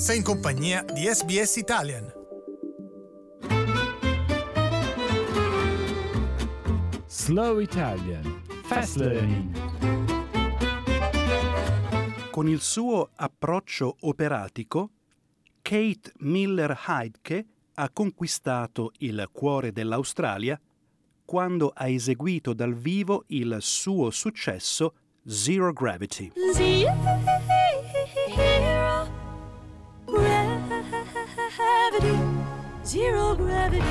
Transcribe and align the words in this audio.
Sei 0.00 0.16
in 0.16 0.22
compagnia 0.22 0.82
di 0.82 1.02
SBS 1.02 1.56
Italian. 1.56 2.10
Slow 7.06 7.58
Italian 7.58 8.42
Fast 8.62 8.96
Learning. 8.96 9.52
Con 12.30 12.48
il 12.48 12.62
suo 12.62 13.10
approccio 13.14 13.96
operatico, 14.00 14.88
Kate 15.60 16.12
Miller 16.20 16.74
Heidke 16.86 17.44
ha 17.74 17.90
conquistato 17.90 18.92
il 19.00 19.28
cuore 19.30 19.70
dell'Australia 19.70 20.58
quando 21.26 21.72
ha 21.74 21.86
eseguito 21.86 22.54
dal 22.54 22.72
vivo 22.72 23.24
il 23.26 23.58
suo 23.60 24.08
successo 24.08 24.94
Zero 25.26 25.74
Gravity. 25.74 26.32
Zero 26.54 27.49
gravity, 31.90 32.18
zero 32.82 33.34
gravity. 33.34 33.84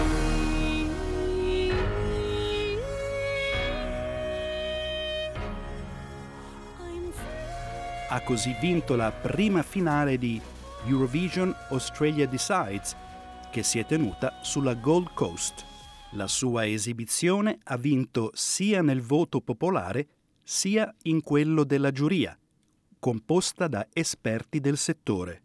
Ha 8.11 8.21
così 8.23 8.55
vinto 8.59 8.95
la 8.95 9.11
prima 9.11 9.61
finale 9.61 10.17
di 10.17 10.41
Eurovision 10.85 11.53
Australia 11.69 12.25
Decides, 12.25 12.95
che 13.51 13.61
si 13.61 13.77
è 13.77 13.85
tenuta 13.85 14.39
sulla 14.41 14.73
Gold 14.73 15.13
Coast. 15.13 15.65
La 16.13 16.27
sua 16.27 16.65
esibizione 16.65 17.59
ha 17.65 17.77
vinto 17.77 18.31
sia 18.33 18.81
nel 18.81 19.01
voto 19.01 19.41
popolare 19.41 20.07
sia 20.41 20.91
in 21.03 21.21
quello 21.21 21.63
della 21.63 21.91
giuria, 21.91 22.35
composta 22.97 23.67
da 23.67 23.85
esperti 23.93 24.59
del 24.59 24.77
settore. 24.77 25.43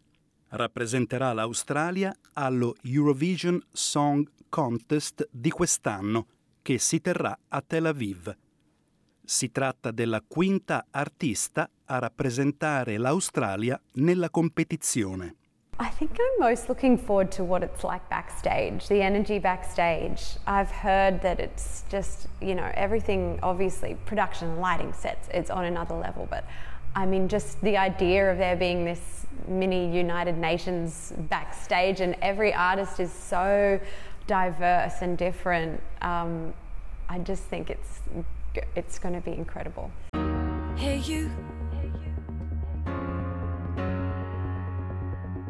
Rappresenterà 0.55 1.33
l'Australia 1.33 2.15
allo 2.31 2.75
Eurovision 2.83 3.61
Song 3.73 4.25
Contest 4.47 5.27
di 5.29 5.49
quest'anno, 5.49 6.27
che 6.61 6.77
si 6.77 7.01
terrà 7.01 7.37
a 7.49 7.61
Tel 7.61 7.87
Aviv. 7.87 8.33
Si 9.21 9.51
tratta 9.51 9.91
della 9.91 10.23
quinta 10.25 10.85
artista 10.91 11.69
a 11.87 11.99
rappresentare 11.99 12.97
l'Australia 12.97 13.77
nella 13.95 14.29
competizione. 14.29 15.35
I 15.81 15.89
think 15.97 16.11
I'm 16.11 16.39
most 16.39 16.69
looking 16.69 16.97
forward 16.97 17.35
to 17.35 17.43
what 17.43 17.61
it's 17.61 17.83
like 17.83 18.05
backstage, 18.07 18.87
the 18.87 19.01
energy 19.01 19.39
backstage. 19.39 20.37
I've 20.47 20.71
heard 20.71 21.19
that 21.19 21.41
it's 21.41 21.83
just, 21.89 22.29
you 22.39 22.53
know, 22.55 22.71
everything, 22.75 23.37
obviously, 23.41 23.97
production 24.05 24.61
lighting 24.61 24.93
sets, 24.93 25.27
it's 25.33 25.49
on 25.49 25.65
another 25.65 25.95
level. 25.95 26.25
But 26.29 26.45
I 26.95 27.05
mean, 27.05 27.27
just 27.27 27.59
the 27.59 27.75
idea 27.75 28.31
of 28.31 28.37
there 28.37 28.55
being 28.55 28.85
this 28.85 29.14
mini 29.47 29.95
United 29.95 30.37
Nations 30.37 31.13
backstage 31.29 32.01
and 32.01 32.15
every 32.21 32.53
artist 32.53 32.99
is 32.99 33.11
so 33.11 33.79
diverse 34.27 35.01
and 35.01 35.17
different. 35.17 35.81
Um, 36.01 36.53
I 37.09 37.19
just 37.19 37.43
think 37.43 37.69
it's, 37.69 37.99
it's 38.75 38.99
going 38.99 39.15
to 39.15 39.21
be 39.21 39.31
incredible. 39.31 39.91
Hey 40.75 40.97
you. 40.97 41.31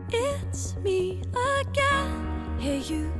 It's 0.10 0.76
me 0.78 1.22
again. 1.62 2.58
Hey 2.60 2.80
you. 2.80 3.12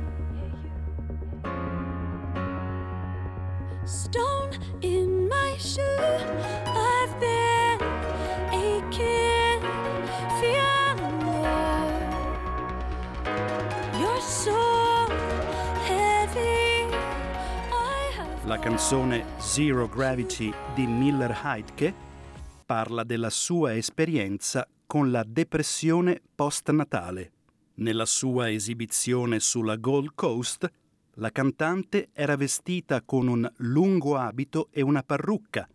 Stone 3.84 4.58
La 18.56 18.62
canzone 18.62 19.38
Zero 19.38 19.86
Gravity 19.86 20.50
di 20.74 20.86
Miller 20.86 21.42
Heidke 21.44 21.94
parla 22.64 23.04
della 23.04 23.28
sua 23.28 23.76
esperienza 23.76 24.66
con 24.86 25.10
la 25.10 25.22
depressione 25.28 26.22
postnatale. 26.34 27.32
Nella 27.74 28.06
sua 28.06 28.50
esibizione 28.50 29.40
sulla 29.40 29.76
Gold 29.76 30.12
Coast, 30.14 30.66
la 31.16 31.30
cantante 31.30 32.08
era 32.14 32.34
vestita 32.34 33.02
con 33.02 33.28
un 33.28 33.46
lungo 33.56 34.16
abito 34.16 34.68
e 34.70 34.80
una 34.80 35.02
parrucca, 35.02 35.68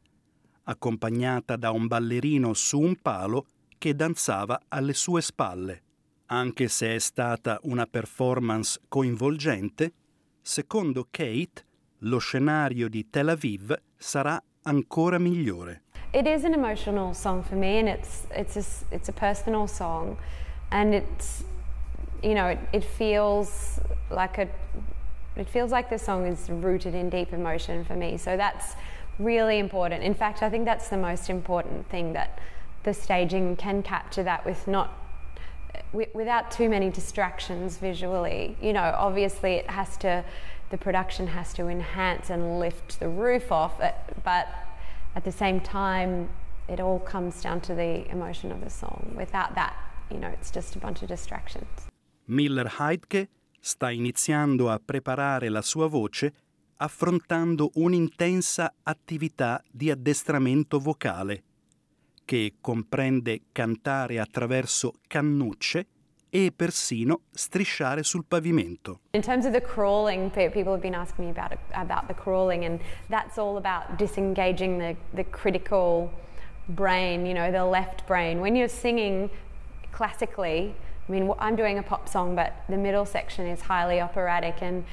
accompagnata 0.63 1.57
da 1.57 1.69
un 1.69 1.85
ballerino 1.85 2.55
su 2.55 2.79
un 2.79 2.95
palo 2.95 3.45
che 3.77 3.93
danzava 3.93 4.59
alle 4.69 4.95
sue 4.95 5.21
spalle. 5.21 5.83
Anche 6.25 6.67
se 6.67 6.95
è 6.95 6.99
stata 6.99 7.59
una 7.61 7.85
performance 7.85 8.81
coinvolgente, 8.87 9.93
secondo 10.41 11.07
Kate 11.11 11.69
lo 12.03 12.19
scenario 12.19 12.87
di 12.87 13.09
Tel 13.09 13.29
Aviv 13.29 13.75
sarà 13.97 14.41
ancora 14.63 15.17
migliore. 15.17 15.81
It 16.13 16.27
is 16.27 16.43
an 16.43 16.53
emotional 16.53 17.13
song 17.13 17.43
for 17.43 17.55
me, 17.55 17.79
and 17.79 17.87
it's 17.87 18.25
it's 18.31 18.57
a, 18.57 18.93
it's 18.93 19.09
a 19.09 19.13
personal 19.13 19.67
song, 19.67 20.17
and 20.71 20.93
it's 20.93 21.43
you 22.21 22.33
know 22.33 22.47
it, 22.47 22.59
it 22.73 22.83
feels 22.83 23.79
like 24.09 24.37
a 24.37 24.47
it 25.35 25.49
feels 25.49 25.71
like 25.71 25.89
the 25.89 25.97
song 25.97 26.27
is 26.27 26.49
rooted 26.49 26.93
in 26.93 27.09
deep 27.09 27.31
emotion 27.31 27.85
for 27.85 27.95
me. 27.95 28.17
So 28.17 28.35
that's 28.35 28.75
really 29.19 29.59
important. 29.59 30.03
In 30.03 30.13
fact, 30.13 30.43
I 30.43 30.49
think 30.49 30.65
that's 30.65 30.89
the 30.89 30.97
most 30.97 31.29
important 31.29 31.87
thing 31.89 32.13
that 32.13 32.39
the 32.83 32.93
staging 32.93 33.55
can 33.55 33.81
capture 33.83 34.23
that 34.23 34.45
with 34.45 34.67
not 34.67 34.97
without 35.93 36.51
too 36.51 36.69
many 36.69 36.89
distractions 36.89 37.77
visually. 37.77 38.57
You 38.61 38.73
know, 38.73 38.93
obviously 38.97 39.53
it 39.53 39.69
has 39.69 39.97
to, 39.97 40.23
the 40.71 40.77
production 40.77 41.27
has 41.27 41.53
to 41.53 41.67
enhance 41.67 42.29
and 42.29 42.59
lift 42.59 42.99
the 42.99 43.07
roof 43.07 43.51
off, 43.51 43.79
it, 43.79 43.93
but 44.23 44.47
at 45.15 45.23
the 45.23 45.31
same 45.31 45.59
time, 45.59 46.29
it 46.67 46.79
all 46.79 46.99
comes 46.99 47.41
down 47.41 47.59
to 47.61 47.75
the 47.75 48.09
emotion 48.09 48.51
of 48.51 48.61
the 48.61 48.69
song. 48.69 49.13
Without 49.15 49.53
that, 49.55 49.73
you 50.09 50.17
know, 50.17 50.29
it's 50.29 50.49
just 50.49 50.75
a 50.75 50.79
bunch 50.79 51.01
of 51.01 51.09
distractions. 51.09 51.67
Miller 52.25 52.67
Heidke 52.79 53.27
sta 53.59 53.91
iniziando 53.91 54.69
a 54.69 54.79
preparare 54.79 55.49
la 55.49 55.61
sua 55.61 55.87
voce 55.87 56.33
affrontando 56.77 57.69
un'intensa 57.75 58.73
attività 58.83 59.61
di 59.69 59.91
addestramento 59.91 60.79
vocale, 60.79 61.43
che 62.25 62.53
comprende 62.59 63.41
cantare 63.51 64.19
attraverso 64.19 64.95
cannucce 65.07 65.85
e 66.33 66.49
persino 66.49 67.21
strisciare 67.33 68.03
sul 68.03 68.23
pavimento. 68.23 68.99
In 69.13 69.21
terms 69.21 69.45
of 69.45 69.51
the 69.51 69.61
crawling, 69.61 70.31
people 70.31 70.71
have 70.71 70.81
been 70.81 70.95
asking 70.95 71.25
me 71.25 71.31
about 71.31 71.57
about 71.73 72.07
the 72.07 72.13
crawling, 72.13 72.63
and 72.63 72.79
that's 73.09 73.37
all 73.37 73.57
about 73.57 73.97
disengaging 73.97 74.79
the, 74.79 74.95
the 75.13 75.25
critical 75.25 76.09
brain, 76.69 77.25
you 77.25 77.33
know, 77.33 77.51
the 77.51 77.65
left 77.65 78.07
brain. 78.07 78.39
When 78.39 78.55
you're 78.55 78.69
singing 78.69 79.29
classically, 79.91 80.73
I 81.07 81.11
mean, 81.11 81.29
I'm 81.37 81.57
doing 81.57 81.77
a 81.77 81.83
pop 81.83 82.07
song, 82.07 82.33
but 82.33 82.53
the 82.69 82.77
middle 82.77 83.05
section 83.05 83.45
is 83.45 83.61
highly 83.61 83.99
operatic, 83.99 84.61
and 84.61 84.85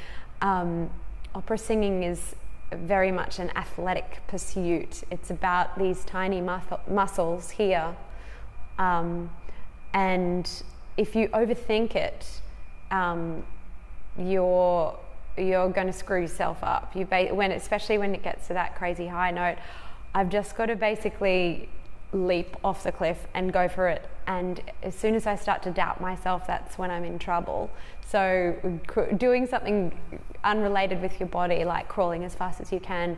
um, 0.43 0.91
opera 1.37 1.57
singing 1.57 2.03
is 2.03 2.35
very 2.73 3.13
much 3.13 3.39
an 3.39 3.51
athletic 3.57 4.21
pursuit. 4.27 5.05
It's 5.11 5.31
about 5.31 5.79
these 5.79 6.05
tiny 6.05 6.41
muscles 6.41 7.51
here. 7.51 7.97
Um, 8.79 9.31
and 9.95 10.63
if 10.99 11.15
you 11.15 11.29
overthink 11.29 11.95
it, 11.95 12.27
um, 12.91 13.43
you're 14.19 14.99
you're 15.39 15.71
going 15.71 15.87
to 15.87 15.93
screw 15.93 16.21
yourself 16.21 16.59
up. 16.63 16.95
You 16.97 17.05
ba- 17.05 17.33
when 17.33 17.53
especially 17.53 17.97
when 17.97 18.15
it 18.15 18.23
gets 18.25 18.49
to 18.49 18.55
that 18.55 18.75
crazy 18.75 19.07
high 19.07 19.31
note, 19.31 19.57
I've 20.15 20.29
just 20.29 20.57
got 20.57 20.67
to 20.67 20.77
basically 20.77 21.69
leap 22.13 22.57
off 22.65 22.83
the 22.83 22.91
cliff 22.91 23.29
and 23.35 23.53
go 23.53 23.69
for 23.69 23.89
it. 23.89 24.05
And 24.27 24.61
as 24.83 24.95
soon 24.95 25.15
as 25.15 25.27
I 25.27 25.37
start 25.37 25.63
to 25.63 25.71
doubt 25.71 26.01
myself, 26.01 26.47
that's 26.47 26.77
when 26.77 26.91
I'm 26.91 27.05
in 27.05 27.19
trouble. 27.19 27.71
So 28.07 28.57
doing 29.17 29.47
something 29.47 29.97
unrelated 30.43 31.01
with 31.01 31.21
your 31.21 31.29
body, 31.29 31.65
like 31.65 31.87
crawling 31.87 32.25
as 32.25 32.35
fast 32.35 32.61
as 32.61 32.73
you 32.73 32.81
can, 32.81 33.17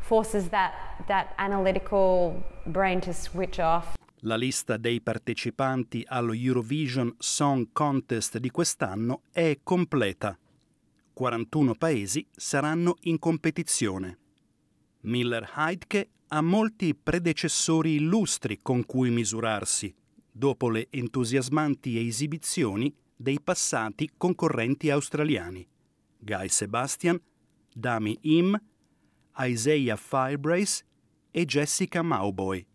forces 0.00 0.48
that 0.48 0.74
that 1.08 1.34
analytical 1.38 2.42
brain 2.66 3.02
to 3.02 3.12
switch 3.12 3.60
off. 3.60 3.98
La 4.24 4.36
lista 4.36 4.76
dei 4.76 5.00
partecipanti 5.00 6.04
allo 6.06 6.34
Eurovision 6.34 7.14
Song 7.16 7.68
Contest 7.72 8.36
di 8.36 8.50
quest'anno 8.50 9.22
è 9.32 9.60
completa. 9.62 10.38
41 11.14 11.74
paesi 11.74 12.26
saranno 12.30 12.96
in 13.02 13.18
competizione. 13.18 14.18
Miller 15.02 15.50
Heidke 15.56 16.10
ha 16.28 16.42
molti 16.42 16.94
predecessori 16.94 17.94
illustri 17.94 18.58
con 18.60 18.84
cui 18.84 19.08
misurarsi, 19.08 19.94
dopo 20.30 20.68
le 20.68 20.88
entusiasmanti 20.90 22.06
esibizioni 22.06 22.94
dei 23.16 23.40
passati 23.40 24.10
concorrenti 24.18 24.90
australiani, 24.90 25.66
Guy 26.18 26.48
Sebastian, 26.48 27.18
Dami 27.72 28.18
Im, 28.22 28.60
Isaiah 29.38 29.96
Firebrace 29.96 30.84
e 31.30 31.46
Jessica 31.46 32.02
Mauboy. 32.02 32.66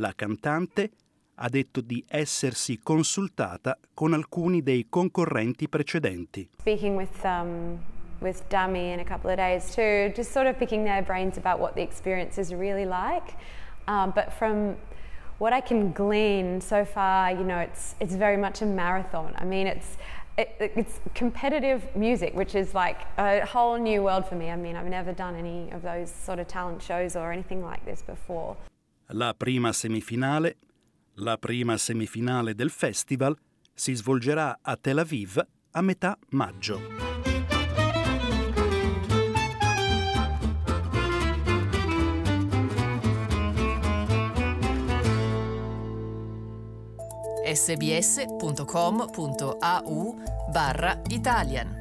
La 0.00 0.14
cantante 0.16 0.90
ha 1.34 1.48
detto 1.50 1.82
di 1.82 2.02
essersi 2.08 2.78
consultata 2.82 3.78
con 3.92 4.14
alcuni 4.14 4.62
dei 4.62 4.86
concorrenti 4.88 5.68
precedenti. 5.68 6.48
Speaking 6.58 6.96
with 6.96 7.22
um, 7.22 7.78
with 8.20 8.42
Dummy 8.48 8.92
in 8.92 9.00
a 9.00 9.04
couple 9.04 9.30
of 9.30 9.36
days 9.36 9.74
too, 9.74 10.10
just 10.14 10.32
sort 10.32 10.46
of 10.46 10.56
picking 10.56 10.84
their 10.84 11.02
brains 11.02 11.36
about 11.36 11.60
what 11.60 11.74
the 11.74 11.82
experience 11.82 12.40
is 12.40 12.50
really 12.50 12.86
like. 12.86 13.36
Um, 13.88 14.12
but 14.14 14.32
from 14.32 14.76
what 15.36 15.52
I 15.52 15.60
can 15.60 15.92
glean 15.92 16.62
so 16.62 16.86
far, 16.86 17.30
you 17.30 17.44
know, 17.44 17.58
it's 17.58 17.94
it's 18.00 18.14
very 18.14 18.38
much 18.38 18.62
a 18.62 18.66
marathon. 18.66 19.34
I 19.36 19.44
mean, 19.44 19.66
it's 19.66 19.98
it, 20.38 20.56
it's 20.58 21.00
competitive 21.12 21.82
music, 21.94 22.34
which 22.34 22.54
is 22.54 22.72
like 22.72 23.02
a 23.18 23.44
whole 23.44 23.76
new 23.76 24.02
world 24.02 24.26
for 24.26 24.34
me. 24.34 24.50
I 24.50 24.56
mean, 24.56 24.76
I've 24.76 24.88
never 24.88 25.12
done 25.12 25.36
any 25.36 25.70
of 25.72 25.82
those 25.82 26.10
sort 26.10 26.38
of 26.38 26.48
talent 26.48 26.82
shows 26.82 27.16
or 27.16 27.32
anything 27.32 27.62
like 27.62 27.84
this 27.84 28.00
before. 28.00 28.56
La 29.12 29.34
prima 29.34 29.72
semifinale, 29.72 30.56
la 31.14 31.36
prima 31.36 31.76
semifinale 31.76 32.54
del 32.54 32.70
festival, 32.70 33.36
si 33.74 33.92
svolgerà 33.94 34.60
a 34.62 34.76
Tel 34.76 34.98
Aviv 34.98 35.44
a 35.72 35.80
metà 35.80 36.16
maggio. 36.30 36.80
sbs.com.au 47.52 48.92
barra 50.52 51.02
Italian 51.08 51.79